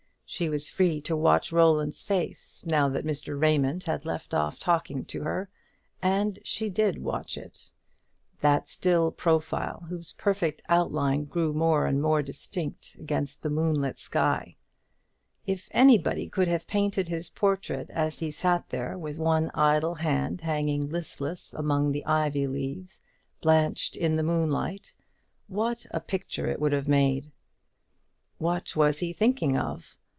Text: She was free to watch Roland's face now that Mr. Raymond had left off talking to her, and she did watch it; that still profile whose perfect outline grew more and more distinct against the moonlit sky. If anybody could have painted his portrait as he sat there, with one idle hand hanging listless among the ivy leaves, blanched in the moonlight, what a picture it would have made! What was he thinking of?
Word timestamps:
She 0.33 0.47
was 0.47 0.69
free 0.69 1.01
to 1.01 1.17
watch 1.17 1.51
Roland's 1.51 2.03
face 2.03 2.63
now 2.65 2.87
that 2.87 3.03
Mr. 3.03 3.37
Raymond 3.37 3.83
had 3.83 4.05
left 4.05 4.33
off 4.33 4.59
talking 4.59 5.03
to 5.07 5.23
her, 5.23 5.49
and 6.01 6.39
she 6.45 6.69
did 6.69 7.03
watch 7.03 7.37
it; 7.37 7.73
that 8.39 8.69
still 8.69 9.11
profile 9.11 9.81
whose 9.89 10.13
perfect 10.13 10.61
outline 10.69 11.25
grew 11.25 11.51
more 11.51 11.85
and 11.85 12.01
more 12.01 12.21
distinct 12.21 12.95
against 12.97 13.43
the 13.43 13.49
moonlit 13.49 13.99
sky. 13.99 14.55
If 15.45 15.67
anybody 15.71 16.29
could 16.29 16.47
have 16.47 16.65
painted 16.65 17.09
his 17.09 17.29
portrait 17.29 17.89
as 17.89 18.19
he 18.19 18.31
sat 18.31 18.69
there, 18.69 18.97
with 18.97 19.19
one 19.19 19.51
idle 19.53 19.95
hand 19.95 20.39
hanging 20.39 20.87
listless 20.87 21.53
among 21.53 21.91
the 21.91 22.05
ivy 22.05 22.47
leaves, 22.47 23.03
blanched 23.41 23.97
in 23.97 24.15
the 24.15 24.23
moonlight, 24.23 24.95
what 25.49 25.85
a 25.91 25.99
picture 25.99 26.47
it 26.47 26.61
would 26.61 26.71
have 26.71 26.87
made! 26.87 27.33
What 28.37 28.77
was 28.77 28.99
he 28.99 29.11
thinking 29.11 29.57
of? 29.57 29.97